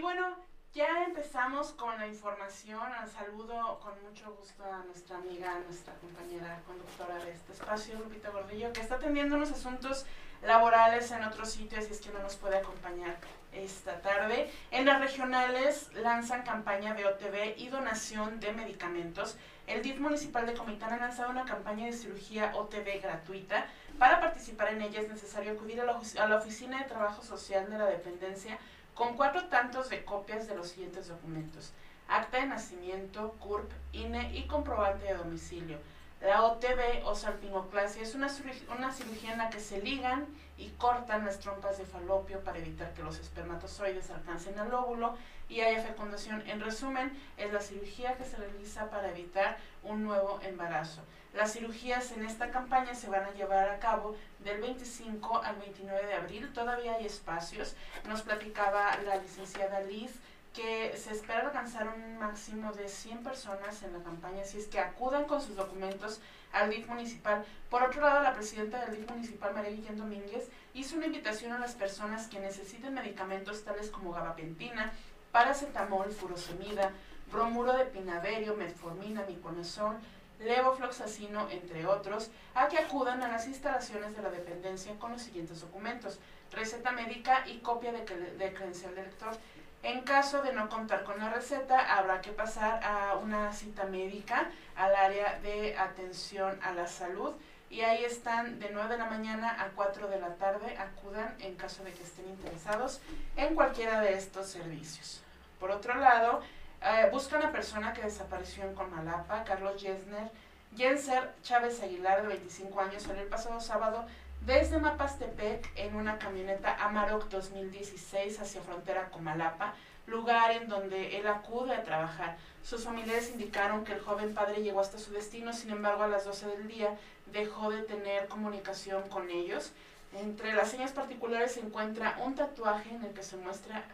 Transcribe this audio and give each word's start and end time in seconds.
Y 0.00 0.02
bueno, 0.02 0.34
ya 0.72 1.04
empezamos 1.04 1.72
con 1.72 1.94
la 1.98 2.06
información. 2.06 2.80
Saludo 3.14 3.78
con 3.80 4.02
mucho 4.02 4.34
gusto 4.34 4.64
a 4.64 4.82
nuestra 4.86 5.18
amiga, 5.18 5.58
nuestra 5.66 5.92
compañera 5.96 6.58
conductora 6.66 7.22
de 7.22 7.32
este 7.32 7.52
espacio, 7.52 7.98
Lupita 7.98 8.30
Gordillo, 8.30 8.72
que 8.72 8.80
está 8.80 8.94
atendiendo 8.94 9.36
unos 9.36 9.50
asuntos 9.50 10.06
laborales 10.42 11.10
en 11.10 11.22
otros 11.22 11.50
sitios 11.50 11.86
y 11.86 11.92
es 11.92 12.00
que 12.00 12.08
no 12.08 12.20
nos 12.20 12.36
puede 12.36 12.56
acompañar 12.56 13.18
esta 13.52 14.00
tarde. 14.00 14.50
En 14.70 14.86
las 14.86 15.00
regionales 15.00 15.90
lanzan 15.92 16.44
campaña 16.44 16.94
de 16.94 17.04
OTB 17.04 17.58
y 17.58 17.68
donación 17.68 18.40
de 18.40 18.54
medicamentos. 18.54 19.36
El 19.66 19.82
DIF 19.82 20.00
municipal 20.00 20.46
de 20.46 20.54
Comitán 20.54 20.94
ha 20.94 20.96
lanzado 20.96 21.28
una 21.28 21.44
campaña 21.44 21.84
de 21.84 21.92
cirugía 21.92 22.52
OTB 22.56 23.02
gratuita. 23.02 23.66
Para 23.98 24.18
participar 24.18 24.72
en 24.72 24.80
ella 24.80 25.02
es 25.02 25.10
necesario 25.10 25.52
acudir 25.52 25.78
a 25.82 25.84
la 25.84 26.36
Oficina 26.36 26.78
de 26.78 26.88
Trabajo 26.88 27.22
Social 27.22 27.68
de 27.68 27.76
la 27.76 27.84
Dependencia 27.84 28.58
con 28.94 29.16
cuatro 29.16 29.46
tantos 29.46 29.88
de 29.88 30.04
copias 30.04 30.46
de 30.46 30.56
los 30.56 30.68
siguientes 30.68 31.08
documentos. 31.08 31.72
Acta 32.08 32.38
de 32.38 32.46
nacimiento, 32.46 33.32
CURP, 33.38 33.70
INE 33.92 34.36
y 34.36 34.46
comprobante 34.46 35.06
de 35.06 35.14
domicilio. 35.14 35.78
La 36.20 36.44
OTB 36.44 37.04
o 37.04 37.14
salpingoclasia 37.14 38.02
es 38.02 38.14
una, 38.14 38.28
una 38.76 38.92
cirugía 38.92 39.32
en 39.32 39.38
la 39.38 39.48
que 39.48 39.60
se 39.60 39.80
ligan 39.80 40.26
y 40.58 40.68
cortan 40.70 41.24
las 41.24 41.38
trompas 41.38 41.78
de 41.78 41.86
falopio 41.86 42.40
para 42.40 42.58
evitar 42.58 42.92
que 42.92 43.02
los 43.02 43.18
espermatozoides 43.18 44.10
alcancen 44.10 44.58
al 44.58 44.74
óvulo 44.74 45.16
y 45.50 45.60
haya 45.60 45.82
fecundación. 45.82 46.42
En 46.46 46.60
resumen, 46.60 47.12
es 47.36 47.52
la 47.52 47.60
cirugía 47.60 48.16
que 48.16 48.24
se 48.24 48.36
realiza 48.36 48.88
para 48.88 49.10
evitar 49.10 49.58
un 49.82 50.04
nuevo 50.04 50.40
embarazo. 50.42 51.02
Las 51.34 51.52
cirugías 51.52 52.10
en 52.12 52.24
esta 52.24 52.50
campaña 52.50 52.94
se 52.94 53.08
van 53.08 53.24
a 53.24 53.32
llevar 53.32 53.68
a 53.68 53.78
cabo 53.78 54.16
del 54.40 54.60
25 54.60 55.42
al 55.42 55.56
29 55.56 56.06
de 56.06 56.14
abril. 56.14 56.52
Todavía 56.52 56.94
hay 56.94 57.06
espacios. 57.06 57.74
Nos 58.08 58.22
platicaba 58.22 58.96
la 59.04 59.16
licenciada 59.16 59.80
Liz 59.80 60.12
que 60.54 60.96
se 60.96 61.12
espera 61.12 61.42
alcanzar 61.42 61.88
un 61.88 62.18
máximo 62.18 62.72
de 62.72 62.88
100 62.88 63.22
personas 63.22 63.82
en 63.84 63.92
la 63.92 64.02
campaña, 64.02 64.44
si 64.44 64.58
es 64.58 64.66
que 64.66 64.80
acudan 64.80 65.24
con 65.26 65.40
sus 65.40 65.54
documentos 65.54 66.20
al 66.52 66.70
DIF 66.70 66.88
municipal. 66.88 67.44
Por 67.68 67.84
otro 67.84 68.00
lado, 68.00 68.22
la 68.22 68.34
presidenta 68.34 68.84
del 68.84 68.96
DIF 68.96 69.10
municipal, 69.10 69.54
María 69.54 69.70
Guillén 69.70 69.96
Domínguez, 69.96 70.48
hizo 70.74 70.96
una 70.96 71.06
invitación 71.06 71.52
a 71.52 71.60
las 71.60 71.74
personas 71.74 72.26
que 72.26 72.40
necesiten 72.40 72.94
medicamentos 72.94 73.62
tales 73.62 73.90
como 73.90 74.12
gabapentina, 74.12 74.92
paracetamol, 75.32 76.10
furosemida, 76.10 76.90
bromuro 77.30 77.72
de 77.72 77.84
pinaverio, 77.86 78.56
metformina, 78.56 79.24
miconazol, 79.26 79.96
levofloxacino, 80.40 81.48
entre 81.50 81.86
otros, 81.86 82.30
a 82.54 82.68
que 82.68 82.78
acudan 82.78 83.22
a 83.22 83.28
las 83.28 83.46
instalaciones 83.46 84.16
de 84.16 84.22
la 84.22 84.30
dependencia 84.30 84.94
con 84.98 85.12
los 85.12 85.22
siguientes 85.22 85.60
documentos, 85.60 86.18
receta 86.50 86.92
médica 86.92 87.44
y 87.46 87.58
copia 87.58 87.92
de, 87.92 88.04
de 88.04 88.52
credencial 88.54 88.94
de 88.94 89.02
lector. 89.02 89.36
En 89.82 90.02
caso 90.02 90.42
de 90.42 90.52
no 90.52 90.68
contar 90.68 91.04
con 91.04 91.18
la 91.18 91.30
receta, 91.30 91.96
habrá 91.96 92.20
que 92.20 92.32
pasar 92.32 92.84
a 92.84 93.16
una 93.16 93.52
cita 93.52 93.84
médica 93.84 94.50
al 94.76 94.94
área 94.94 95.38
de 95.40 95.76
atención 95.78 96.58
a 96.62 96.72
la 96.72 96.86
salud 96.86 97.32
y 97.70 97.82
ahí 97.82 98.04
están 98.04 98.58
de 98.58 98.70
9 98.70 98.90
de 98.90 98.98
la 98.98 99.06
mañana 99.06 99.62
a 99.62 99.68
4 99.68 100.08
de 100.08 100.20
la 100.20 100.34
tarde. 100.34 100.76
Acudan 100.76 101.36
en 101.38 101.54
caso 101.54 101.84
de 101.84 101.92
que 101.92 102.02
estén 102.02 102.28
interesados 102.28 103.00
en 103.36 103.54
cualquiera 103.54 104.00
de 104.00 104.14
estos 104.14 104.48
servicios. 104.48 105.22
Por 105.60 105.70
otro 105.70 105.94
lado, 105.94 106.40
eh, 106.82 107.08
busca 107.12 107.38
una 107.38 107.52
persona 107.52 107.92
que 107.92 108.02
desapareció 108.02 108.64
en 108.64 108.74
Comalapa, 108.74 109.44
Carlos 109.44 109.80
Yesner. 109.80 110.30
Jenser 110.76 111.32
Chávez 111.42 111.82
Aguilar, 111.82 112.22
de 112.22 112.28
25 112.28 112.80
años, 112.80 113.02
salió 113.02 113.22
el 113.22 113.28
pasado 113.28 113.60
sábado 113.60 114.06
desde 114.40 114.78
Mapastepec 114.78 115.70
en 115.76 115.94
una 115.94 116.18
camioneta 116.18 116.76
Amarok 116.76 117.28
2016 117.28 118.40
hacia 118.40 118.62
frontera 118.62 119.10
Comalapa, 119.10 119.74
lugar 120.06 120.52
en 120.52 120.68
donde 120.68 121.18
él 121.18 121.26
acude 121.26 121.74
a 121.74 121.84
trabajar. 121.84 122.36
Sus 122.62 122.84
familiares 122.84 123.30
indicaron 123.30 123.84
que 123.84 123.92
el 123.92 124.00
joven 124.00 124.34
padre 124.34 124.62
llegó 124.62 124.80
hasta 124.80 124.98
su 124.98 125.12
destino, 125.12 125.52
sin 125.52 125.70
embargo 125.70 126.02
a 126.02 126.08
las 126.08 126.24
12 126.24 126.46
del 126.46 126.68
día 126.68 126.98
dejó 127.32 127.70
de 127.70 127.82
tener 127.82 128.28
comunicación 128.28 129.08
con 129.08 129.30
ellos. 129.30 129.72
Entre 130.12 130.52
las 130.52 130.70
señas 130.70 130.92
particulares 130.92 131.52
se 131.52 131.60
encuentra 131.60 132.18
un 132.24 132.34
tatuaje 132.34 132.90
en 132.90 133.04
el 133.04 133.14
que 133.14 133.22
se 133.22 133.36
muestra 133.36 133.84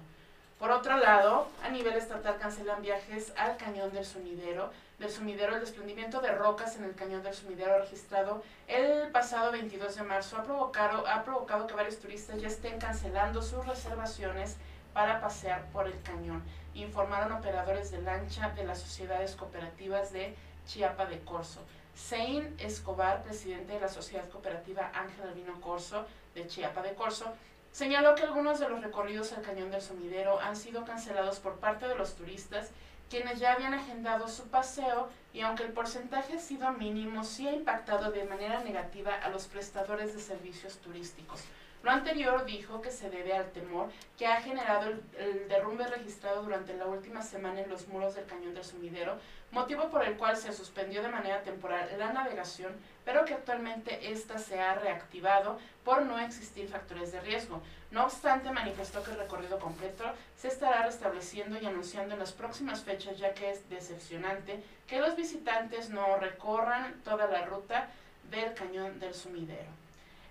Por 0.59 0.71
otro 0.71 0.97
lado, 0.97 1.47
a 1.63 1.69
nivel 1.69 1.95
estatal 1.95 2.37
cancelan 2.39 2.81
viajes 2.81 3.33
al 3.37 3.57
cañón 3.57 3.91
del 3.91 4.05
sumidero. 4.05 4.71
Del 4.99 5.11
sumidero, 5.11 5.53
el 5.53 5.59
desprendimiento 5.59 6.21
de 6.21 6.31
rocas 6.31 6.77
en 6.77 6.85
el 6.85 6.95
cañón 6.95 7.21
del 7.23 7.33
sumidero 7.33 7.77
registrado 7.79 8.41
el 8.67 9.11
pasado 9.11 9.51
22 9.51 9.95
de 9.95 10.03
marzo 10.03 10.37
ha 10.37 10.43
provocado, 10.43 11.05
ha 11.07 11.23
provocado 11.23 11.67
que 11.67 11.73
varios 11.73 11.99
turistas 11.99 12.41
ya 12.41 12.47
estén 12.47 12.79
cancelando 12.79 13.41
sus 13.41 13.65
reservaciones 13.67 14.55
para 14.93 15.19
pasear 15.19 15.65
por 15.73 15.87
el 15.87 16.01
cañón. 16.01 16.41
Informaron 16.75 17.31
operadores 17.31 17.89
de 17.89 18.01
lancha 18.01 18.49
de 18.49 18.65
las 18.65 18.79
sociedades 18.79 19.35
cooperativas 19.35 20.11
de 20.13 20.35
Chiapa 20.67 21.05
de 21.05 21.19
Corso. 21.21 21.61
Sein 21.95 22.55
Escobar, 22.59 23.23
presidente 23.23 23.73
de 23.73 23.79
la 23.79 23.87
Sociedad 23.87 24.29
Cooperativa 24.29 24.91
Ángel 24.93 25.29
Albino 25.29 25.59
Corso 25.61 26.05
de 26.35 26.45
Chiapa 26.47 26.83
de 26.83 26.93
Corso, 26.93 27.33
Señaló 27.75 28.15
que 28.15 28.23
algunos 28.23 28.61
de 28.61 28.69
los 28.69 28.81
recorridos 28.81 29.33
al 29.33 29.41
Cañón 29.41 29.69
del 29.69 29.81
Sumidero 29.81 30.39
han 30.39 30.55
sido 30.55 30.85
cancelados 30.85 31.39
por 31.39 31.59
parte 31.59 31.85
de 31.89 31.95
los 31.95 32.15
turistas, 32.15 32.71
quienes 33.09 33.37
ya 33.37 33.51
habían 33.51 33.73
agendado 33.73 34.29
su 34.29 34.47
paseo 34.47 35.09
y 35.33 35.41
aunque 35.41 35.63
el 35.63 35.73
porcentaje 35.73 36.37
ha 36.37 36.39
sido 36.39 36.71
mínimo, 36.71 37.25
sí 37.25 37.45
ha 37.49 37.51
impactado 37.51 38.13
de 38.13 38.23
manera 38.23 38.63
negativa 38.63 39.13
a 39.13 39.27
los 39.27 39.47
prestadores 39.47 40.13
de 40.13 40.21
servicios 40.21 40.77
turísticos. 40.77 41.43
Lo 41.85 41.91
anterior 41.91 42.45
dijo 42.45 42.81
que 42.81 42.89
se 42.89 43.11
debe 43.11 43.35
al 43.35 43.51
temor 43.51 43.91
que 44.17 44.25
ha 44.25 44.41
generado 44.41 44.89
el, 44.89 45.47
derrumbe 45.47 45.85
registrado 45.85 46.41
durante 46.41 46.73
la 46.73 46.87
última 46.87 47.21
semana 47.21 47.61
en 47.61 47.69
los 47.69 47.87
muros 47.87 48.15
del 48.15 48.25
cañón 48.25 48.55
del 48.55 48.63
sumidero, 48.63 49.19
motivo 49.51 49.87
por 49.91 50.03
el 50.03 50.17
cual 50.17 50.35
se 50.35 50.51
suspendió 50.51 51.03
de 51.03 51.09
manera 51.09 51.43
temporal 51.43 51.87
la 51.99 52.11
navegación, 52.11 52.73
pero 53.05 53.23
que 53.23 53.35
actualmente 53.35 54.11
ésta 54.11 54.39
se 54.39 54.59
ha 54.59 54.73
reactivado 54.73 55.59
por 55.83 56.01
no 56.01 56.17
existir 56.17 56.67
factores 56.67 57.11
de 57.11 57.21
riesgo. 57.21 57.61
No 57.91 58.05
obstante, 58.05 58.49
manifestó 58.49 59.03
que 59.03 59.11
el 59.11 59.19
recorrido 59.19 59.59
completo 59.59 60.05
se 60.35 60.47
estará 60.47 60.87
restableciendo 60.87 61.59
y 61.61 61.67
anunciando 61.67 62.15
en 62.15 62.19
las 62.19 62.33
próximas 62.33 62.83
fechas, 62.83 63.19
ya 63.19 63.35
que 63.35 63.51
es 63.51 63.69
decepcionante 63.69 64.63
que 64.87 65.01
los 65.01 65.15
visitantes 65.15 65.91
no 65.91 66.17
recorran 66.17 66.99
toda 67.03 67.27
la 67.27 67.45
ruta 67.45 67.91
del 68.31 68.55
cañón 68.55 68.99
del 68.99 69.13
sumidero. 69.13 69.84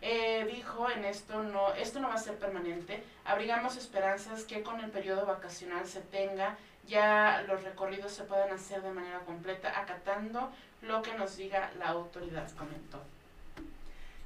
Eh, 0.06 0.46
dijo 0.52 0.90
en 0.90 1.06
esto 1.06 1.42
no, 1.42 1.72
esto 1.72 1.98
no 1.98 2.08
va 2.08 2.14
a 2.14 2.18
ser 2.18 2.36
permanente. 2.36 3.02
Abrigamos 3.24 3.78
esperanzas 3.78 4.44
que 4.44 4.62
con 4.62 4.78
el 4.80 4.90
periodo 4.90 5.24
vacacional 5.24 5.86
se 5.86 6.02
tenga 6.02 6.58
ya 6.86 7.42
los 7.48 7.62
recorridos 7.64 8.12
se 8.12 8.24
puedan 8.24 8.50
hacer 8.50 8.82
de 8.82 8.90
manera 8.90 9.20
completa, 9.20 9.80
acatando 9.80 10.50
lo 10.82 11.00
que 11.00 11.14
nos 11.14 11.38
diga 11.38 11.70
la 11.78 11.88
autoridad, 11.88 12.50
comentó. 12.58 13.00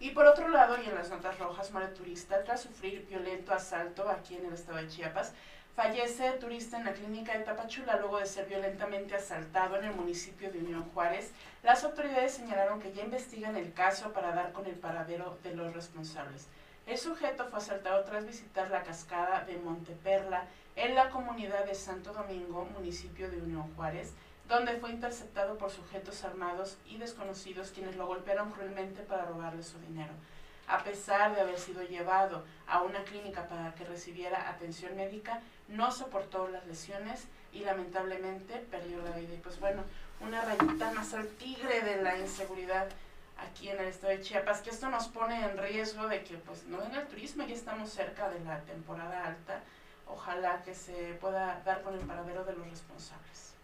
Y 0.00 0.10
por 0.10 0.26
otro 0.26 0.48
lado, 0.48 0.76
y 0.80 0.86
en 0.86 0.94
las 0.94 1.10
notas 1.10 1.38
rojas, 1.38 1.72
Mare 1.72 1.88
Turista, 1.88 2.44
tras 2.44 2.62
sufrir 2.62 3.06
violento 3.06 3.52
asalto 3.52 4.08
aquí 4.08 4.36
en 4.36 4.46
el 4.46 4.54
estado 4.54 4.78
de 4.78 4.88
Chiapas, 4.88 5.32
Fallece 5.78 6.32
turista 6.40 6.76
en 6.76 6.86
la 6.86 6.92
clínica 6.92 7.38
de 7.38 7.44
Tapachula 7.44 8.00
luego 8.00 8.18
de 8.18 8.26
ser 8.26 8.46
violentamente 8.46 9.14
asaltado 9.14 9.76
en 9.76 9.84
el 9.84 9.94
municipio 9.94 10.50
de 10.50 10.58
Unión 10.58 10.90
Juárez. 10.92 11.30
Las 11.62 11.84
autoridades 11.84 12.32
señalaron 12.32 12.80
que 12.80 12.92
ya 12.92 13.04
investigan 13.04 13.54
el 13.54 13.72
caso 13.72 14.12
para 14.12 14.32
dar 14.32 14.50
con 14.50 14.66
el 14.66 14.74
paradero 14.74 15.38
de 15.44 15.54
los 15.54 15.72
responsables. 15.72 16.48
El 16.84 16.98
sujeto 16.98 17.46
fue 17.46 17.60
asaltado 17.60 18.02
tras 18.02 18.26
visitar 18.26 18.68
la 18.72 18.82
cascada 18.82 19.44
de 19.44 19.56
Monteperla 19.58 20.46
en 20.74 20.96
la 20.96 21.10
comunidad 21.10 21.64
de 21.64 21.76
Santo 21.76 22.12
Domingo, 22.12 22.68
municipio 22.74 23.30
de 23.30 23.40
Unión 23.40 23.72
Juárez, 23.76 24.14
donde 24.48 24.76
fue 24.76 24.90
interceptado 24.90 25.58
por 25.58 25.70
sujetos 25.70 26.24
armados 26.24 26.78
y 26.86 26.96
desconocidos 26.96 27.70
quienes 27.70 27.96
lo 27.96 28.06
golpearon 28.06 28.50
cruelmente 28.50 29.02
para 29.02 29.26
robarle 29.26 29.62
su 29.62 29.78
dinero 29.78 30.12
a 30.68 30.84
pesar 30.84 31.34
de 31.34 31.40
haber 31.40 31.58
sido 31.58 31.82
llevado 31.82 32.44
a 32.66 32.82
una 32.82 33.02
clínica 33.04 33.48
para 33.48 33.74
que 33.74 33.84
recibiera 33.84 34.50
atención 34.50 34.94
médica, 34.96 35.40
no 35.68 35.90
soportó 35.90 36.48
las 36.48 36.66
lesiones 36.66 37.26
y 37.52 37.60
lamentablemente 37.60 38.58
perdió 38.70 39.02
la 39.02 39.12
vida. 39.12 39.34
Y 39.34 39.38
pues 39.38 39.58
bueno, 39.58 39.82
una 40.20 40.42
rayita 40.42 40.92
más 40.92 41.14
al 41.14 41.26
tigre 41.26 41.80
de 41.80 42.02
la 42.02 42.18
inseguridad 42.18 42.88
aquí 43.38 43.70
en 43.70 43.78
el 43.78 43.86
estado 43.86 44.12
de 44.12 44.20
Chiapas, 44.20 44.60
que 44.60 44.70
esto 44.70 44.90
nos 44.90 45.08
pone 45.08 45.42
en 45.42 45.56
riesgo 45.56 46.06
de 46.06 46.22
que 46.22 46.36
pues 46.36 46.64
no 46.64 46.78
venga 46.78 47.00
el 47.00 47.06
turismo, 47.06 47.46
ya 47.46 47.54
estamos 47.54 47.90
cerca 47.90 48.28
de 48.28 48.40
la 48.40 48.60
temporada 48.62 49.26
alta, 49.26 49.62
ojalá 50.06 50.60
que 50.62 50.74
se 50.74 51.14
pueda 51.14 51.62
dar 51.64 51.82
con 51.82 51.94
el 51.94 52.00
paradero 52.00 52.44
de 52.44 52.54
los 52.54 52.68
responsables. 52.68 53.57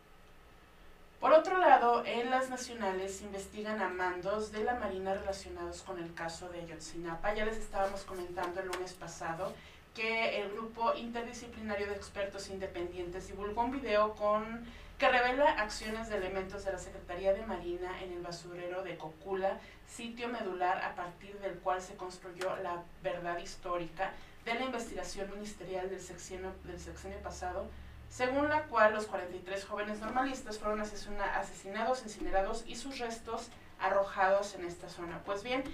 Por 1.25 1.33
otro 1.33 1.57
lado, 1.57 2.05
en 2.05 2.29
las 2.29 2.51
nacionales 2.51 3.23
investigan 3.23 3.81
a 3.81 3.89
mandos 3.89 4.53
de 4.53 4.63
la 4.63 4.75
Marina 4.75 5.15
relacionados 5.15 5.81
con 5.81 5.99
el 5.99 6.13
caso 6.13 6.51
de 6.51 6.61
Ayotzinapa. 6.61 7.33
Ya 7.33 7.47
les 7.47 7.57
estábamos 7.57 8.03
comentando 8.03 8.61
el 8.61 8.67
lunes 8.67 8.93
pasado 8.93 9.55
que 9.95 10.43
el 10.43 10.51
grupo 10.51 10.93
interdisciplinario 10.95 11.87
de 11.87 11.95
expertos 11.95 12.51
independientes 12.51 13.27
divulgó 13.29 13.63
un 13.63 13.71
video 13.71 14.15
con 14.17 14.67
que 14.99 15.09
revela 15.09 15.53
acciones 15.53 16.11
de 16.11 16.19
elementos 16.19 16.63
de 16.67 16.73
la 16.73 16.79
Secretaría 16.79 17.33
de 17.33 17.47
Marina 17.47 18.03
en 18.03 18.13
el 18.13 18.21
basurero 18.21 18.83
de 18.83 18.99
Cocula, 18.99 19.59
sitio 19.89 20.29
medular 20.29 20.85
a 20.85 20.95
partir 20.95 21.39
del 21.39 21.55
cual 21.55 21.81
se 21.81 21.97
construyó 21.97 22.55
la 22.57 22.83
verdad 23.03 23.39
histórica 23.39 24.13
de 24.45 24.57
la 24.57 24.67
investigación 24.67 25.31
ministerial 25.31 25.89
del 25.89 26.03
sexenio, 26.03 26.53
del 26.65 26.79
sexenio 26.79 27.19
pasado 27.21 27.71
según 28.15 28.49
la 28.49 28.63
cual 28.67 28.95
los 28.95 29.07
43 29.07 29.65
jóvenes 29.65 29.99
normalistas 29.99 30.61
fueron 30.61 30.81
asesinados, 30.81 32.05
incinerados 32.05 32.63
y 32.65 32.77
sus 32.77 33.01
restos 33.01 33.49
arrojados 33.81 34.55
en 34.55 34.65
esta 34.65 34.89
zona. 34.89 35.21
Pues 35.27 35.43
bien, 35.43 35.65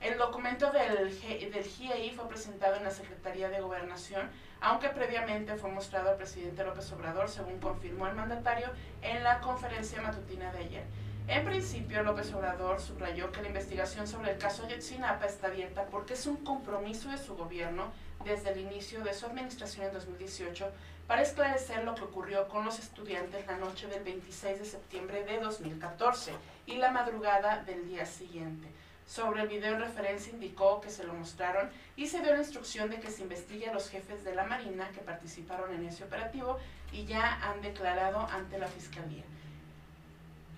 el 0.00 0.16
documento 0.16 0.72
del, 0.72 1.10
GIEI 1.12 2.12
fue 2.12 2.26
presentado 2.28 2.76
en 2.76 2.84
la 2.84 2.90
Secretaría 2.90 3.50
de 3.50 3.60
Gobernación, 3.60 4.30
aunque 4.62 4.88
previamente 4.88 5.56
fue 5.56 5.70
mostrado 5.70 6.08
al 6.08 6.16
presidente 6.16 6.64
López 6.64 6.90
Obrador, 6.92 7.28
según 7.28 7.60
confirmó 7.60 8.06
el 8.06 8.14
mandatario 8.14 8.68
en 9.02 9.22
la 9.22 9.40
conferencia 9.40 10.00
matutina 10.00 10.50
de 10.50 10.60
ayer. 10.60 10.84
En 11.28 11.44
principio, 11.44 12.02
López 12.02 12.32
Obrador 12.32 12.80
subrayó 12.80 13.30
que 13.30 13.42
la 13.42 13.48
investigación 13.48 14.08
sobre 14.08 14.32
el 14.32 14.38
caso 14.38 14.64
Ayotzinapa 14.64 15.26
está 15.26 15.48
abierta 15.48 15.84
porque 15.90 16.14
es 16.14 16.26
un 16.26 16.36
compromiso 16.38 17.10
de 17.10 17.18
su 17.18 17.36
gobierno 17.36 17.92
desde 18.24 18.52
el 18.52 18.60
inicio 18.60 19.02
de 19.02 19.14
su 19.14 19.26
administración 19.26 19.86
en 19.86 19.94
2018 19.94 20.70
para 21.06 21.22
esclarecer 21.22 21.84
lo 21.84 21.94
que 21.94 22.04
ocurrió 22.04 22.48
con 22.48 22.64
los 22.64 22.78
estudiantes 22.78 23.46
la 23.46 23.58
noche 23.58 23.86
del 23.86 24.04
26 24.04 24.58
de 24.58 24.64
septiembre 24.64 25.24
de 25.24 25.40
2014 25.40 26.32
y 26.66 26.76
la 26.76 26.90
madrugada 26.90 27.62
del 27.64 27.86
día 27.88 28.06
siguiente. 28.06 28.68
Sobre 29.06 29.42
el 29.42 29.48
video 29.48 29.74
en 29.74 29.80
referencia 29.80 30.32
indicó 30.32 30.80
que 30.80 30.88
se 30.88 31.04
lo 31.04 31.12
mostraron 31.12 31.70
y 31.96 32.06
se 32.06 32.20
dio 32.20 32.32
la 32.32 32.38
instrucción 32.38 32.88
de 32.88 33.00
que 33.00 33.10
se 33.10 33.22
investigue 33.22 33.68
a 33.68 33.74
los 33.74 33.90
jefes 33.90 34.24
de 34.24 34.34
la 34.34 34.44
Marina 34.44 34.90
que 34.94 35.00
participaron 35.00 35.74
en 35.74 35.86
ese 35.86 36.04
operativo 36.04 36.58
y 36.92 37.04
ya 37.04 37.40
han 37.42 37.60
declarado 37.60 38.20
ante 38.20 38.58
la 38.58 38.68
Fiscalía. 38.68 39.24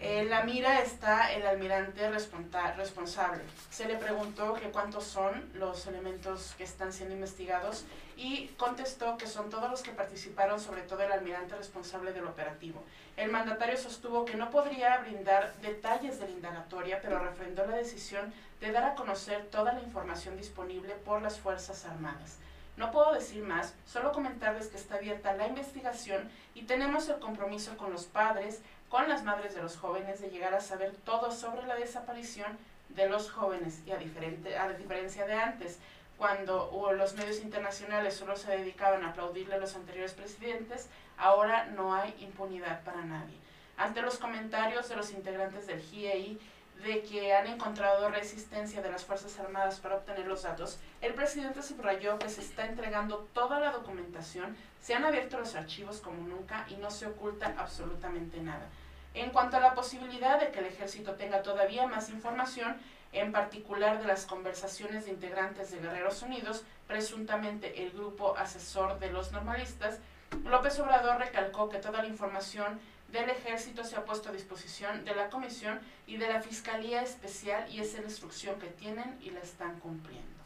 En 0.07 0.29
la 0.29 0.43
mira 0.43 0.83
está 0.83 1.33
el 1.33 1.47
almirante 1.47 2.11
responsable. 2.11 3.43
Se 3.71 3.87
le 3.87 3.97
preguntó 3.97 4.53
que 4.53 4.71
cuántos 4.71 5.05
son 5.05 5.51
los 5.55 5.87
elementos 5.87 6.55
que 6.59 6.65
están 6.65 6.93
siendo 6.93 7.15
investigados 7.15 7.87
y 8.15 8.49
contestó 8.59 9.17
que 9.17 9.27
son 9.27 9.49
todos 9.49 9.71
los 9.71 9.83
que 9.83 9.93
participaron, 9.93 10.61
sobre 10.61 10.83
todo 10.83 11.01
el 11.01 11.11
almirante 11.11 11.57
responsable 11.57 12.13
del 12.13 12.27
operativo. 12.27 12.85
El 13.17 13.33
mandatario 13.33 13.79
sostuvo 13.79 14.27
que 14.27 14.37
no 14.37 14.51
podría 14.51 14.99
brindar 14.99 15.55
detalles 15.63 16.21
de 16.21 16.27
la 16.27 16.33
indagatoria, 16.33 17.01
pero 17.01 17.19
refrendó 17.19 17.65
la 17.65 17.77
decisión 17.77 18.31
de 18.61 18.73
dar 18.73 18.85
a 18.85 18.95
conocer 18.97 19.47
toda 19.47 19.73
la 19.73 19.81
información 19.81 20.37
disponible 20.37 20.97
por 20.97 21.23
las 21.23 21.41
Fuerzas 21.41 21.87
Armadas. 21.87 22.37
No 22.77 22.91
puedo 22.91 23.15
decir 23.15 23.43
más, 23.45 23.73
solo 23.87 24.11
comentarles 24.11 24.67
que 24.67 24.77
está 24.77 24.97
abierta 24.97 25.33
la 25.35 25.47
investigación 25.47 26.29
y 26.55 26.63
tenemos 26.63 27.09
el 27.09 27.21
compromiso 27.21 27.77
con 27.77 27.93
los 27.93 28.05
padres, 28.05 28.63
con 28.95 29.09
las 29.09 29.25
madres 29.25 29.57
de 29.57 29.61
los 29.61 29.77
jóvenes 29.77 30.21
de 30.21 30.31
llegar 30.31 30.55
a 30.55 30.61
saber 30.61 30.95
todo 31.05 31.33
sobre 31.33 31.67
la 31.67 31.75
desaparición 31.75 32.57
de 32.91 33.09
los 33.09 33.29
jóvenes 33.29 33.83
y 33.85 33.91
a, 33.91 33.97
diferencia 33.99 35.27
de 35.27 35.35
antes, 35.35 35.81
cuando 36.17 36.93
los 36.97 37.15
medios 37.15 37.41
internacionales 37.41 38.15
solo 38.15 38.37
se 38.37 38.53
dedicaban 38.53 39.03
a 39.03 39.09
aplaudirle 39.09 39.57
a 39.57 39.59
los 39.59 39.75
anteriores 39.75 40.13
presidentes, 40.13 40.89
ahora 41.19 41.67
no 41.75 41.93
hay 41.93 42.15
impunidad 42.21 42.85
para 42.85 43.05
nadie. 43.05 43.35
Ante 43.77 44.01
los 44.01 44.19
comentarios 44.19 44.89
de 44.89 44.95
los 44.95 45.11
integrantes 45.11 45.67
del 45.67 45.81
GIEI 45.81 46.39
de 46.85 47.03
que 47.03 47.35
han 47.35 47.49
encontrado 47.49 48.09
resistencia 48.11 48.81
de 48.81 48.93
las 48.93 49.05
Fuerzas 49.05 49.37
Armadas 49.41 49.81
para 49.81 49.97
obtener 49.97 50.29
los 50.29 50.45
datos, 50.45 50.79
el 51.01 51.15
presidente 51.15 51.65
subrayó 51.65 52.17
que 52.21 52.29
se 52.29 52.43
está 52.43 52.65
entregando 52.65 53.27
toda 53.33 53.59
la 53.59 53.73
documentación, 53.73 54.57
se 54.81 54.95
han 54.95 55.05
abierto 55.05 55.41
los 55.41 55.57
archivos 55.57 55.99
como 55.99 56.29
nunca 56.29 56.65
y 56.69 56.77
no 56.77 56.93
se 56.93 57.09
oculta 57.09 57.57
absolutamente 57.59 58.41
nada. 58.41 58.69
En 59.15 59.31
cuanto 59.31 59.57
a 59.57 59.61
la 59.61 59.75
posibilidad 59.75 60.41
de 60.41 60.51
que 60.51 60.59
el 60.59 60.67
ejército 60.67 61.15
tenga 61.15 61.43
todavía 61.43 61.87
más 61.87 62.11
información, 62.11 62.77
en 63.13 63.31
particular 63.31 64.01
de 64.01 64.09
las 64.09 64.27
conversaciones 64.27 65.05
de 65.05 65.13
integrantes 65.13 65.71
de 65.71 65.79
Guerreros 65.79 66.23
Unidos, 66.23 66.65
presuntamente 66.89 67.85
el 67.85 67.93
grupo 67.93 68.37
asesor 68.37 68.99
de 68.99 69.13
los 69.13 69.31
normalistas, 69.31 70.01
López 70.45 70.79
Obrador 70.81 71.19
recalcó 71.19 71.69
que 71.69 71.79
toda 71.79 72.03
la 72.03 72.09
información 72.09 72.81
del 73.13 73.31
ejército 73.31 73.85
se 73.85 73.95
ha 73.95 74.05
puesto 74.05 74.31
a 74.31 74.33
disposición 74.33 75.05
de 75.05 75.15
la 75.15 75.31
comisión 75.31 75.81
y 76.09 76.17
de 76.17 76.29
la 76.29 76.43
Fiscalía 76.43 77.03
Especial 77.03 77.73
y 77.73 77.81
es 77.81 77.95
la 77.95 78.03
instrucción 78.03 78.59
que 78.59 78.67
tienen 78.67 79.17
y 79.21 79.31
la 79.31 79.41
están 79.41 79.79
cumpliendo. 79.79 80.44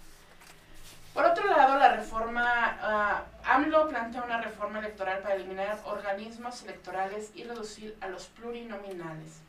Por 1.19 1.27
otro 1.27 1.49
lado, 1.49 1.77
la 1.81 1.97
reforma, 1.97 3.27
uh, 3.45 3.51
AMLO 3.51 3.89
plantea 3.89 4.23
una 4.23 4.41
reforma 4.41 4.79
electoral 4.79 5.19
para 5.19 5.35
eliminar 5.35 5.77
organismos 5.85 6.63
electorales 6.63 7.33
y 7.35 7.43
reducir 7.43 7.97
a 8.01 8.07
los 8.07 8.27
plurinominales. 8.29 9.41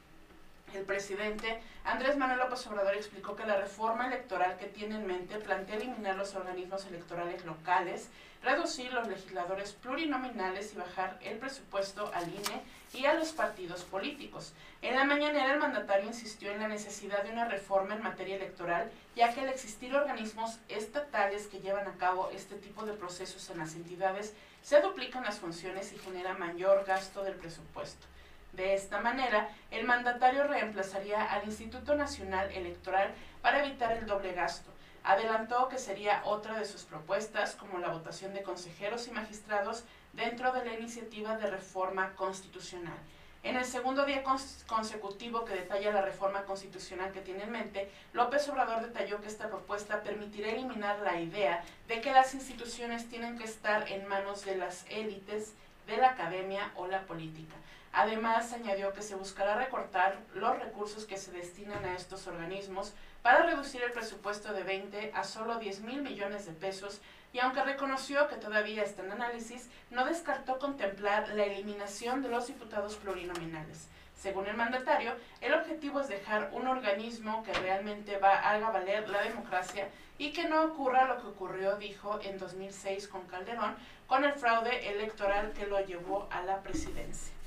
El 0.73 0.83
presidente 0.85 1.61
Andrés 1.83 2.17
Manuel 2.17 2.39
López 2.39 2.65
Obrador 2.65 2.95
explicó 2.95 3.35
que 3.35 3.45
la 3.45 3.57
reforma 3.57 4.07
electoral 4.07 4.57
que 4.57 4.65
tiene 4.65 4.95
en 4.95 5.05
mente 5.05 5.37
plantea 5.37 5.75
eliminar 5.75 6.15
los 6.15 6.33
organismos 6.33 6.87
electorales 6.87 7.45
locales, 7.45 8.09
reducir 8.41 8.93
los 8.93 9.07
legisladores 9.07 9.73
plurinominales 9.73 10.73
y 10.73 10.77
bajar 10.77 11.17
el 11.21 11.37
presupuesto 11.37 12.11
al 12.13 12.27
INE 12.29 12.61
y 12.93 13.05
a 13.05 13.13
los 13.13 13.31
partidos 13.33 13.83
políticos. 13.83 14.53
En 14.81 14.95
la 14.95 15.03
mañanera 15.03 15.53
el 15.53 15.59
mandatario 15.59 16.07
insistió 16.07 16.51
en 16.51 16.61
la 16.61 16.67
necesidad 16.67 17.23
de 17.23 17.31
una 17.31 17.45
reforma 17.45 17.95
en 17.95 18.03
materia 18.03 18.37
electoral, 18.37 18.89
ya 19.15 19.33
que 19.33 19.41
al 19.41 19.49
existir 19.49 19.93
organismos 19.93 20.57
estatales 20.69 21.47
que 21.47 21.59
llevan 21.59 21.87
a 21.87 21.97
cabo 21.97 22.29
este 22.33 22.55
tipo 22.55 22.85
de 22.85 22.93
procesos 22.93 23.49
en 23.49 23.57
las 23.59 23.75
entidades, 23.75 24.33
se 24.61 24.81
duplican 24.81 25.23
las 25.23 25.39
funciones 25.39 25.93
y 25.93 25.99
genera 25.99 26.33
mayor 26.33 26.85
gasto 26.85 27.23
del 27.23 27.35
presupuesto. 27.35 28.05
De 28.53 28.73
esta 28.73 28.99
manera, 28.99 29.49
el 29.69 29.85
mandatario 29.85 30.45
reemplazaría 30.45 31.23
al 31.23 31.45
Instituto 31.45 31.95
Nacional 31.95 32.51
Electoral 32.51 33.13
para 33.41 33.63
evitar 33.63 33.91
el 33.91 34.07
doble 34.07 34.33
gasto. 34.33 34.71
Adelantó 35.09 35.69
que 35.69 35.79
sería 35.79 36.21
otra 36.23 36.59
de 36.59 36.65
sus 36.65 36.83
propuestas, 36.83 37.55
como 37.55 37.79
la 37.79 37.87
votación 37.87 38.31
de 38.35 38.43
consejeros 38.43 39.07
y 39.07 39.11
magistrados 39.11 39.83
dentro 40.13 40.51
de 40.51 40.63
la 40.63 40.73
iniciativa 40.75 41.35
de 41.35 41.49
reforma 41.49 42.13
constitucional. 42.13 42.99
En 43.41 43.55
el 43.55 43.65
segundo 43.65 44.05
día 44.05 44.23
consecutivo 44.67 45.45
que 45.45 45.55
detalla 45.55 45.91
la 45.91 46.03
reforma 46.03 46.43
constitucional 46.43 47.11
que 47.11 47.21
tiene 47.21 47.45
en 47.45 47.51
mente, 47.51 47.89
López 48.13 48.47
Obrador 48.49 48.83
detalló 48.83 49.19
que 49.19 49.29
esta 49.29 49.49
propuesta 49.49 50.03
permitirá 50.03 50.49
eliminar 50.49 50.99
la 50.99 51.19
idea 51.19 51.63
de 51.87 52.01
que 52.01 52.13
las 52.13 52.35
instituciones 52.35 53.09
tienen 53.09 53.39
que 53.39 53.45
estar 53.45 53.91
en 53.91 54.07
manos 54.07 54.45
de 54.45 54.57
las 54.57 54.85
élites 54.91 55.53
de 55.87 55.97
la 55.97 56.11
academia 56.11 56.71
o 56.75 56.85
la 56.85 57.01
política. 57.07 57.55
Además, 57.91 58.53
añadió 58.53 58.93
que 58.93 59.01
se 59.01 59.15
buscará 59.15 59.55
recortar 59.55 60.19
los 60.35 60.59
recursos 60.59 61.05
que 61.05 61.17
se 61.17 61.31
destinan 61.31 61.83
a 61.85 61.95
estos 61.95 62.27
organismos 62.27 62.93
para 63.23 63.43
reducir 63.43 63.81
el 63.81 63.91
presupuesto 63.91 64.53
de 64.53 64.63
20 64.63 65.11
a 65.15 65.23
solo 65.23 65.57
10 65.57 65.81
mil 65.81 66.01
millones 66.01 66.45
de 66.45 66.53
pesos 66.53 67.01
y 67.33 67.39
aunque 67.39 67.63
reconoció 67.63 68.27
que 68.27 68.35
todavía 68.35 68.83
está 68.83 69.03
en 69.03 69.11
análisis, 69.11 69.69
no 69.91 70.05
descartó 70.05 70.59
contemplar 70.59 71.29
la 71.29 71.45
eliminación 71.45 72.21
de 72.21 72.29
los 72.29 72.47
diputados 72.47 72.95
plurinominales. 72.95 73.87
Según 74.15 74.47
el 74.47 74.57
mandatario, 74.57 75.13
el 75.39 75.53
objetivo 75.53 76.01
es 76.01 76.09
dejar 76.09 76.49
un 76.53 76.67
organismo 76.67 77.43
que 77.43 77.53
realmente 77.53 78.17
va, 78.17 78.39
haga 78.39 78.69
valer 78.69 79.07
la 79.09 79.21
democracia 79.21 79.87
y 80.17 80.33
que 80.33 80.45
no 80.45 80.63
ocurra 80.63 81.07
lo 81.07 81.21
que 81.21 81.27
ocurrió, 81.27 81.77
dijo, 81.77 82.19
en 82.21 82.37
2006 82.37 83.07
con 83.07 83.25
Calderón, 83.27 83.75
con 84.07 84.25
el 84.25 84.33
fraude 84.33 84.89
electoral 84.91 85.53
que 85.53 85.67
lo 85.67 85.79
llevó 85.85 86.27
a 86.31 86.41
la 86.41 86.61
presidencia. 86.61 87.38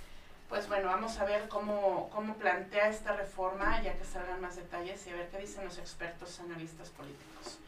Pues 0.53 0.69
bueno, 0.69 0.89
vamos 0.89 1.19
a 1.19 1.25
ver 1.25 1.49
cómo, 1.49 2.11
cómo 2.11 2.35
plantea 2.35 2.91
esta 2.91 3.17
reforma, 3.17 3.81
ya 3.81 3.97
que 3.97 4.05
salgan 4.05 4.39
más 4.43 4.55
detalles 4.55 5.07
y 5.07 5.11
a 5.11 5.15
ver 5.15 5.31
qué 5.31 5.39
dicen 5.39 5.65
los 5.65 5.79
expertos 5.79 6.41
analistas 6.41 6.91
políticos. 6.91 7.59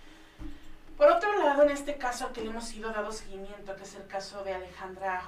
Por 0.98 1.10
otro 1.10 1.32
lado, 1.42 1.62
en 1.62 1.70
este 1.70 1.96
caso 1.96 2.34
que 2.34 2.42
le 2.42 2.50
hemos 2.50 2.70
ido 2.74 2.92
dado 2.92 3.10
seguimiento, 3.10 3.74
que 3.74 3.84
es 3.84 3.94
el 3.94 4.06
caso 4.06 4.44
de 4.44 4.52
Alejandra 4.52 5.22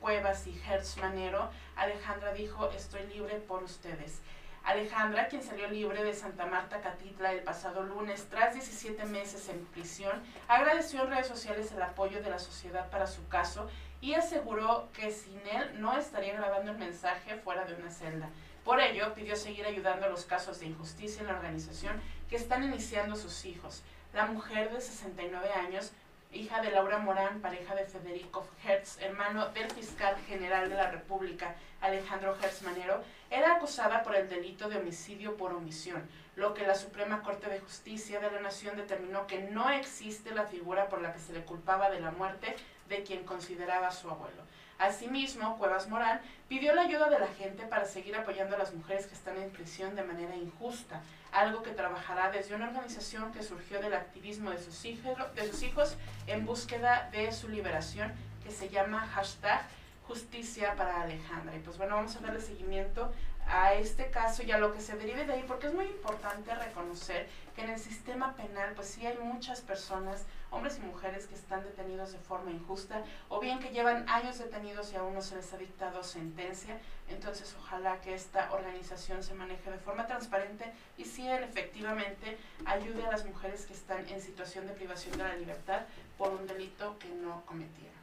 Cuevas 0.00 0.46
y 0.46 0.58
Hertz 0.66 0.96
Manero, 0.96 1.50
Alejandra 1.76 2.32
dijo, 2.32 2.70
estoy 2.70 3.06
libre 3.08 3.40
por 3.40 3.62
ustedes. 3.62 4.22
Alejandra, 4.64 5.28
quien 5.28 5.42
salió 5.42 5.68
libre 5.68 6.04
de 6.04 6.14
Santa 6.14 6.46
Marta 6.46 6.80
Catitla 6.80 7.32
el 7.32 7.42
pasado 7.42 7.82
lunes 7.82 8.26
tras 8.30 8.54
17 8.54 9.04
meses 9.04 9.50
en 9.50 9.66
prisión, 9.66 10.22
agradeció 10.48 11.02
en 11.02 11.10
redes 11.10 11.26
sociales 11.26 11.72
el 11.72 11.82
apoyo 11.82 12.22
de 12.22 12.30
la 12.30 12.38
sociedad 12.38 12.88
para 12.88 13.06
su 13.06 13.28
caso 13.28 13.68
y 14.02 14.14
aseguró 14.14 14.88
que 14.92 15.12
sin 15.12 15.40
él 15.46 15.80
no 15.80 15.96
estaría 15.96 16.34
grabando 16.34 16.72
el 16.72 16.78
mensaje 16.78 17.36
fuera 17.36 17.64
de 17.64 17.74
una 17.74 17.90
celda. 17.90 18.28
Por 18.64 18.80
ello, 18.80 19.14
pidió 19.14 19.36
seguir 19.36 19.64
ayudando 19.64 20.06
a 20.06 20.08
los 20.08 20.24
casos 20.24 20.58
de 20.58 20.66
injusticia 20.66 21.20
en 21.20 21.28
la 21.28 21.36
organización 21.36 22.00
que 22.28 22.36
están 22.36 22.64
iniciando 22.64 23.14
sus 23.14 23.44
hijos. 23.44 23.82
La 24.12 24.26
mujer 24.26 24.72
de 24.72 24.80
69 24.80 25.52
años, 25.52 25.92
hija 26.32 26.60
de 26.60 26.72
Laura 26.72 26.98
Morán, 26.98 27.40
pareja 27.40 27.76
de 27.76 27.84
Federico 27.84 28.44
Hertz, 28.64 28.98
hermano 29.00 29.50
del 29.50 29.70
fiscal 29.70 30.16
general 30.26 30.68
de 30.68 30.76
la 30.76 30.90
República, 30.90 31.54
Alejandro 31.80 32.36
Hertz 32.42 32.62
Manero, 32.62 33.02
era 33.30 33.54
acusada 33.54 34.02
por 34.02 34.16
el 34.16 34.28
delito 34.28 34.68
de 34.68 34.78
homicidio 34.78 35.36
por 35.36 35.52
omisión, 35.52 36.02
lo 36.34 36.54
que 36.54 36.66
la 36.66 36.74
Suprema 36.74 37.22
Corte 37.22 37.48
de 37.48 37.60
Justicia 37.60 38.18
de 38.18 38.30
la 38.30 38.40
Nación 38.40 38.76
determinó 38.76 39.26
que 39.26 39.42
no 39.42 39.70
existe 39.70 40.32
la 40.32 40.46
figura 40.46 40.88
por 40.88 41.02
la 41.02 41.12
que 41.12 41.20
se 41.20 41.32
le 41.32 41.44
culpaba 41.44 41.90
de 41.90 42.00
la 42.00 42.10
muerte 42.10 42.56
de 42.92 43.02
quien 43.02 43.24
consideraba 43.24 43.90
su 43.90 44.08
abuelo. 44.10 44.42
Asimismo, 44.78 45.56
Cuevas 45.58 45.88
Morán 45.88 46.20
pidió 46.48 46.74
la 46.74 46.82
ayuda 46.82 47.08
de 47.08 47.18
la 47.18 47.28
gente 47.28 47.64
para 47.66 47.86
seguir 47.86 48.16
apoyando 48.16 48.56
a 48.56 48.58
las 48.58 48.74
mujeres 48.74 49.06
que 49.06 49.14
están 49.14 49.36
en 49.36 49.50
prisión 49.50 49.94
de 49.94 50.02
manera 50.02 50.36
injusta, 50.36 51.02
algo 51.32 51.62
que 51.62 51.70
trabajará 51.70 52.30
desde 52.30 52.54
una 52.54 52.68
organización 52.68 53.32
que 53.32 53.42
surgió 53.42 53.80
del 53.80 53.94
activismo 53.94 54.50
de 54.50 54.58
sus, 54.58 54.84
hijos, 54.84 55.16
de 55.34 55.48
sus 55.48 55.62
hijos 55.62 55.96
en 56.26 56.44
búsqueda 56.44 57.08
de 57.12 57.32
su 57.32 57.48
liberación, 57.48 58.12
que 58.44 58.50
se 58.50 58.68
llama 58.68 59.06
hashtag 59.14 59.62
justicia 60.06 60.74
para 60.74 61.02
Alejandra. 61.02 61.56
Y 61.56 61.60
pues 61.60 61.78
bueno, 61.78 61.94
vamos 61.94 62.16
a 62.16 62.20
darle 62.20 62.40
seguimiento 62.40 63.12
a 63.46 63.74
este 63.74 64.10
caso 64.10 64.42
y 64.42 64.50
a 64.50 64.58
lo 64.58 64.72
que 64.72 64.80
se 64.80 64.96
derive 64.96 65.24
de 65.24 65.34
ahí, 65.34 65.44
porque 65.46 65.66
es 65.66 65.74
muy 65.74 65.84
importante 65.86 66.54
reconocer 66.54 67.28
que 67.54 67.62
en 67.62 67.70
el 67.70 67.78
sistema 67.78 68.34
penal, 68.34 68.72
pues 68.74 68.88
sí 68.88 69.06
hay 69.06 69.18
muchas 69.18 69.60
personas, 69.60 70.24
hombres 70.50 70.78
y 70.78 70.80
mujeres, 70.80 71.26
que 71.26 71.34
están 71.34 71.62
detenidos 71.62 72.12
de 72.12 72.18
forma 72.18 72.50
injusta, 72.50 73.02
o 73.28 73.40
bien 73.40 73.58
que 73.58 73.70
llevan 73.70 74.08
años 74.08 74.38
detenidos 74.38 74.92
y 74.92 74.96
aún 74.96 75.14
no 75.14 75.22
se 75.22 75.36
les 75.36 75.52
ha 75.52 75.58
dictado 75.58 76.02
sentencia. 76.02 76.78
Entonces, 77.08 77.54
ojalá 77.58 78.00
que 78.00 78.14
esta 78.14 78.52
organización 78.52 79.22
se 79.22 79.34
maneje 79.34 79.70
de 79.70 79.78
forma 79.78 80.06
transparente 80.06 80.72
y 80.96 81.04
sí, 81.04 81.28
efectivamente, 81.28 82.38
ayude 82.64 83.04
a 83.04 83.10
las 83.10 83.24
mujeres 83.26 83.66
que 83.66 83.74
están 83.74 84.08
en 84.08 84.20
situación 84.20 84.66
de 84.66 84.72
privación 84.72 85.16
de 85.18 85.24
la 85.24 85.36
libertad 85.36 85.82
por 86.16 86.30
un 86.30 86.46
delito 86.46 86.98
que 86.98 87.08
no 87.08 87.44
cometieron. 87.44 88.01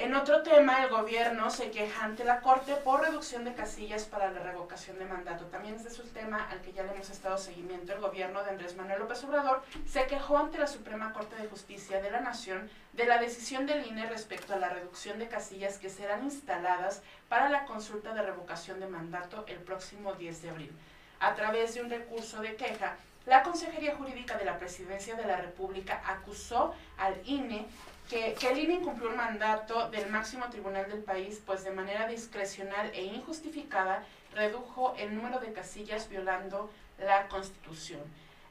En 0.00 0.14
otro 0.14 0.42
tema, 0.42 0.82
el 0.82 0.88
gobierno 0.88 1.50
se 1.50 1.70
queja 1.70 2.06
ante 2.06 2.24
la 2.24 2.40
Corte 2.40 2.74
por 2.76 3.02
reducción 3.02 3.44
de 3.44 3.52
casillas 3.52 4.06
para 4.06 4.30
la 4.30 4.40
revocación 4.40 4.98
de 4.98 5.04
mandato. 5.04 5.44
También 5.48 5.74
este 5.74 5.88
es 5.88 5.98
un 5.98 6.08
tema 6.08 6.48
al 6.48 6.62
que 6.62 6.72
ya 6.72 6.84
le 6.84 6.92
hemos 6.92 7.10
estado 7.10 7.36
seguimiento. 7.36 7.92
El 7.92 8.00
gobierno 8.00 8.42
de 8.42 8.48
Andrés 8.48 8.74
Manuel 8.76 9.00
López 9.00 9.22
Obrador 9.24 9.62
se 9.86 10.06
quejó 10.06 10.38
ante 10.38 10.56
la 10.56 10.68
Suprema 10.68 11.12
Corte 11.12 11.36
de 11.36 11.48
Justicia 11.48 12.00
de 12.00 12.10
la 12.10 12.20
Nación 12.20 12.70
de 12.94 13.04
la 13.04 13.18
decisión 13.18 13.66
del 13.66 13.86
INE 13.86 14.06
respecto 14.06 14.54
a 14.54 14.58
la 14.58 14.70
reducción 14.70 15.18
de 15.18 15.28
casillas 15.28 15.76
que 15.76 15.90
serán 15.90 16.24
instaladas 16.24 17.02
para 17.28 17.50
la 17.50 17.66
consulta 17.66 18.14
de 18.14 18.22
revocación 18.22 18.80
de 18.80 18.88
mandato 18.88 19.44
el 19.48 19.58
próximo 19.58 20.14
10 20.14 20.40
de 20.40 20.48
abril. 20.48 20.72
A 21.18 21.34
través 21.34 21.74
de 21.74 21.82
un 21.82 21.90
recurso 21.90 22.40
de 22.40 22.56
queja, 22.56 22.96
la 23.30 23.44
Consejería 23.44 23.94
Jurídica 23.94 24.36
de 24.36 24.44
la 24.44 24.58
Presidencia 24.58 25.14
de 25.14 25.24
la 25.24 25.36
República 25.36 26.02
acusó 26.04 26.74
al 26.98 27.14
INE 27.24 27.64
que, 28.08 28.34
el 28.50 28.58
INE 28.58 28.74
incumplió 28.74 29.08
un 29.08 29.16
mandato 29.16 29.88
del 29.88 30.10
máximo 30.10 30.46
tribunal 30.50 30.90
del 30.90 31.04
país, 31.04 31.40
pues 31.46 31.62
de 31.62 31.70
manera 31.70 32.08
discrecional 32.08 32.90
e 32.92 33.04
injustificada 33.04 34.02
redujo 34.34 34.96
el 34.98 35.14
número 35.14 35.38
de 35.38 35.52
casillas 35.52 36.08
violando 36.08 36.72
la 36.98 37.28
Constitución. 37.28 38.00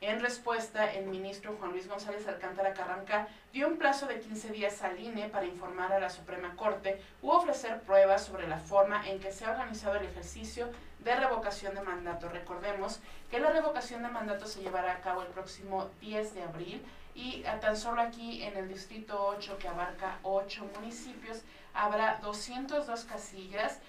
En 0.01 0.21
respuesta, 0.21 0.93
el 0.93 1.07
ministro 1.07 1.57
Juan 1.59 1.71
Luis 1.71 1.89
González 1.89 2.25
Alcántara 2.25 2.73
Carranca 2.73 3.27
dio 3.51 3.67
un 3.67 3.77
plazo 3.77 4.07
de 4.07 4.21
15 4.21 4.49
días 4.51 4.81
al 4.81 4.97
INE 4.97 5.27
para 5.27 5.45
informar 5.45 5.91
a 5.91 5.99
la 5.99 6.09
Suprema 6.09 6.55
Corte 6.55 7.01
u 7.21 7.31
ofrecer 7.31 7.81
pruebas 7.81 8.23
sobre 8.23 8.47
la 8.47 8.59
forma 8.59 9.05
en 9.09 9.19
que 9.19 9.33
se 9.33 9.43
ha 9.43 9.51
organizado 9.51 9.97
el 9.97 10.05
ejercicio 10.05 10.69
de 10.99 11.15
revocación 11.15 11.75
de 11.75 11.81
mandato. 11.81 12.29
Recordemos 12.29 13.01
que 13.29 13.41
la 13.41 13.49
revocación 13.49 14.01
de 14.01 14.07
mandato 14.07 14.47
se 14.47 14.61
llevará 14.61 14.93
a 14.93 15.01
cabo 15.01 15.21
el 15.21 15.27
próximo 15.27 15.89
10 15.99 16.33
de 16.33 16.43
abril 16.43 16.85
y 17.13 17.43
tan 17.59 17.75
solo 17.75 18.01
aquí 18.01 18.41
en 18.43 18.55
el 18.55 18.69
distrito 18.69 19.21
8 19.21 19.57
que 19.57 19.67
abarca 19.67 20.19
8 20.23 20.65
municipios 20.75 21.43
habrá 21.73 22.19
202 22.21 23.03
casillas, 23.03 23.79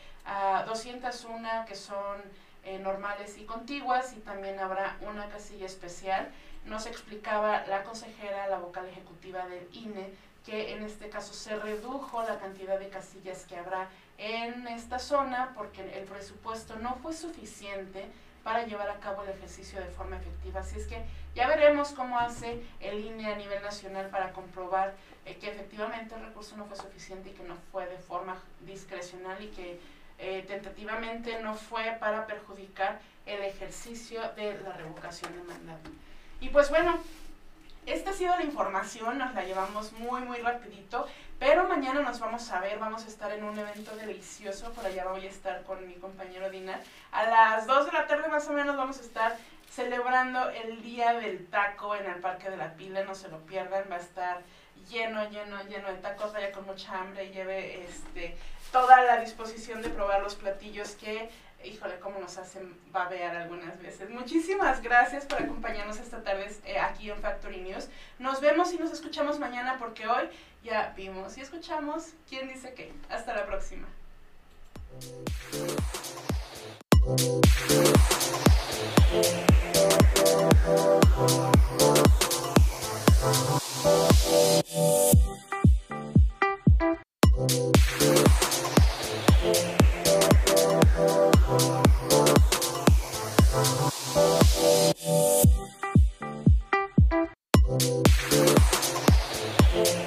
201 0.66 1.48
ah, 1.48 1.64
que 1.66 1.76
son 1.76 2.22
eh, 2.64 2.78
normales 2.78 3.38
y 3.38 3.44
contiguas 3.44 4.12
y 4.16 4.20
también 4.20 4.58
habrá 4.58 4.98
una 5.02 5.28
casilla 5.28 5.66
especial. 5.66 6.30
Nos 6.64 6.86
explicaba 6.86 7.66
la 7.66 7.84
consejera, 7.84 8.48
la 8.48 8.58
vocal 8.58 8.86
ejecutiva 8.88 9.46
del 9.46 9.68
INE, 9.72 10.10
que 10.44 10.72
en 10.74 10.82
este 10.84 11.08
caso 11.08 11.32
se 11.32 11.56
redujo 11.56 12.22
la 12.22 12.38
cantidad 12.38 12.78
de 12.78 12.88
casillas 12.88 13.44
que 13.46 13.56
habrá 13.56 13.88
en 14.18 14.66
esta 14.68 14.98
zona 14.98 15.52
porque 15.54 15.82
el 15.98 16.04
presupuesto 16.04 16.76
no 16.76 16.96
fue 16.96 17.12
suficiente 17.12 18.06
para 18.42 18.66
llevar 18.66 18.88
a 18.90 19.00
cabo 19.00 19.22
el 19.22 19.30
ejercicio 19.30 19.80
de 19.80 19.86
forma 19.86 20.16
efectiva. 20.16 20.60
Así 20.60 20.78
es 20.78 20.86
que 20.86 21.04
ya 21.34 21.46
veremos 21.46 21.92
cómo 21.92 22.18
hace 22.18 22.62
el 22.80 23.04
INE 23.04 23.32
a 23.32 23.36
nivel 23.36 23.62
nacional 23.62 24.08
para 24.08 24.32
comprobar 24.32 24.94
eh, 25.26 25.36
que 25.36 25.50
efectivamente 25.50 26.14
el 26.14 26.22
recurso 26.22 26.56
no 26.56 26.64
fue 26.66 26.76
suficiente 26.76 27.30
y 27.30 27.32
que 27.32 27.44
no 27.44 27.56
fue 27.70 27.86
de 27.86 27.98
forma 27.98 28.38
discrecional 28.66 29.42
y 29.42 29.48
que 29.48 29.80
eh, 30.20 30.44
tentativamente 30.46 31.40
no 31.42 31.54
fue 31.54 31.96
para 31.98 32.26
perjudicar 32.26 33.00
el 33.26 33.42
ejercicio 33.42 34.20
de 34.36 34.60
la 34.60 34.72
revocación 34.72 35.32
de 35.32 35.42
mandato. 35.44 35.90
Y 36.40 36.48
pues 36.48 36.70
bueno, 36.70 36.98
esta 37.86 38.10
ha 38.10 38.12
sido 38.12 38.36
la 38.36 38.44
información, 38.44 39.18
nos 39.18 39.34
la 39.34 39.44
llevamos 39.44 39.92
muy 39.92 40.20
muy 40.22 40.38
rapidito, 40.38 41.06
pero 41.38 41.66
mañana 41.66 42.00
nos 42.00 42.20
vamos 42.20 42.50
a 42.50 42.60
ver, 42.60 42.78
vamos 42.78 43.04
a 43.04 43.08
estar 43.08 43.32
en 43.32 43.44
un 43.44 43.58
evento 43.58 43.96
delicioso, 43.96 44.72
por 44.72 44.84
allá 44.84 45.06
voy 45.06 45.26
a 45.26 45.30
estar 45.30 45.62
con 45.64 45.86
mi 45.86 45.94
compañero 45.94 46.50
Dinar. 46.50 46.82
A 47.12 47.24
las 47.24 47.66
2 47.66 47.86
de 47.86 47.92
la 47.92 48.06
tarde 48.06 48.28
más 48.28 48.46
o 48.48 48.52
menos 48.52 48.76
vamos 48.76 48.98
a 48.98 49.02
estar 49.02 49.36
celebrando 49.70 50.50
el 50.50 50.82
Día 50.82 51.14
del 51.14 51.46
Taco 51.46 51.96
en 51.96 52.06
el 52.06 52.20
Parque 52.20 52.50
de 52.50 52.56
la 52.56 52.74
Pila, 52.74 53.04
no 53.04 53.14
se 53.14 53.28
lo 53.28 53.38
pierdan, 53.46 53.84
va 53.90 53.96
a 53.96 54.00
estar 54.00 54.42
lleno, 54.88 55.28
lleno, 55.30 55.62
lleno 55.64 55.88
de 55.88 55.98
tacos, 55.98 56.32
vaya 56.32 56.52
con 56.52 56.66
mucha 56.66 57.00
hambre 57.00 57.30
lleve 57.30 57.84
este, 57.84 58.36
toda 58.72 59.02
la 59.02 59.20
disposición 59.20 59.82
de 59.82 59.90
probar 59.90 60.22
los 60.22 60.34
platillos 60.34 60.92
que 60.92 61.30
híjole, 61.64 61.98
cómo 61.98 62.18
nos 62.18 62.38
hacen 62.38 62.74
babear 62.90 63.36
algunas 63.36 63.78
veces. 63.80 64.08
Muchísimas 64.10 64.80
gracias 64.82 65.26
por 65.26 65.42
acompañarnos 65.42 65.98
esta 65.98 66.22
tarde 66.22 66.50
eh, 66.64 66.78
aquí 66.78 67.10
en 67.10 67.18
Factory 67.18 67.60
News. 67.60 67.88
Nos 68.18 68.40
vemos 68.40 68.72
y 68.72 68.78
nos 68.78 68.92
escuchamos 68.92 69.38
mañana 69.38 69.76
porque 69.78 70.06
hoy 70.06 70.28
ya 70.64 70.92
vimos 70.96 71.36
y 71.36 71.42
escuchamos 71.42 72.10
quién 72.28 72.48
dice 72.48 72.74
qué. 72.74 72.92
Hasta 73.08 73.34
la 73.34 73.46
próxima. 73.46 73.86